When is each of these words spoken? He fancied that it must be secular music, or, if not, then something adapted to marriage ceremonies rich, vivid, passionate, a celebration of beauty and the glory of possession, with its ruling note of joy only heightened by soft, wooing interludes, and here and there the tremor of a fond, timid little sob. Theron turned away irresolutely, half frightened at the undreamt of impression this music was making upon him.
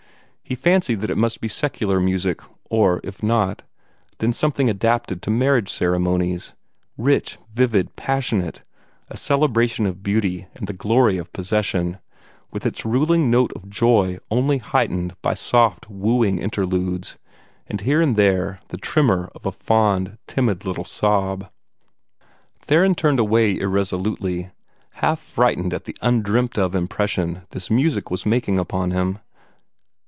He 0.43 0.55
fancied 0.55 0.99
that 0.99 1.09
it 1.09 1.15
must 1.17 1.39
be 1.39 1.47
secular 1.47 2.01
music, 2.01 2.41
or, 2.69 2.99
if 3.05 3.23
not, 3.23 3.61
then 4.17 4.33
something 4.33 4.69
adapted 4.69 5.21
to 5.21 5.29
marriage 5.31 5.69
ceremonies 5.69 6.51
rich, 6.97 7.37
vivid, 7.53 7.95
passionate, 7.95 8.61
a 9.07 9.15
celebration 9.15 9.85
of 9.85 10.03
beauty 10.03 10.47
and 10.53 10.67
the 10.67 10.73
glory 10.73 11.17
of 11.17 11.31
possession, 11.31 11.99
with 12.51 12.65
its 12.65 12.83
ruling 12.83 13.31
note 13.31 13.53
of 13.55 13.69
joy 13.69 14.19
only 14.29 14.57
heightened 14.57 15.15
by 15.21 15.33
soft, 15.35 15.89
wooing 15.89 16.37
interludes, 16.37 17.17
and 17.67 17.79
here 17.79 18.01
and 18.01 18.17
there 18.17 18.59
the 18.67 18.77
tremor 18.77 19.31
of 19.33 19.45
a 19.45 19.53
fond, 19.53 20.17
timid 20.27 20.65
little 20.65 20.83
sob. 20.83 21.49
Theron 22.59 22.93
turned 22.95 23.19
away 23.21 23.57
irresolutely, 23.57 24.51
half 24.95 25.21
frightened 25.21 25.73
at 25.73 25.85
the 25.85 25.95
undreamt 26.01 26.57
of 26.57 26.75
impression 26.75 27.43
this 27.51 27.71
music 27.71 28.11
was 28.11 28.25
making 28.25 28.59
upon 28.59 28.91
him. 28.91 29.19